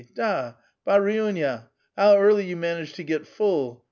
[0.15, 0.53] da
[0.87, 1.67] I baruina!
[1.95, 3.79] how early you managed to get full!